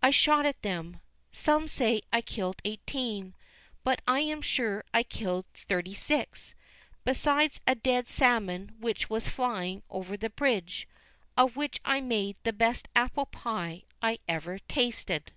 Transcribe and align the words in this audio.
I 0.00 0.12
shot 0.12 0.46
at 0.46 0.62
them; 0.62 1.00
some 1.32 1.66
say 1.66 2.02
I 2.12 2.20
killed 2.20 2.62
eighteen; 2.64 3.34
but 3.82 4.00
I 4.06 4.20
am 4.20 4.40
sure 4.40 4.84
I 4.94 5.02
killed 5.02 5.44
thirty 5.68 5.92
six, 5.92 6.54
besides 7.04 7.60
a 7.66 7.74
dead 7.74 8.08
salmon 8.08 8.76
which 8.78 9.10
was 9.10 9.28
flying 9.28 9.82
over 9.90 10.16
the 10.16 10.30
bridge, 10.30 10.86
of 11.36 11.56
which 11.56 11.80
I 11.84 12.00
made 12.00 12.36
the 12.44 12.52
best 12.52 12.86
apple 12.94 13.26
pie 13.26 13.82
I 14.00 14.20
ever 14.28 14.60
tasted. 14.60 15.32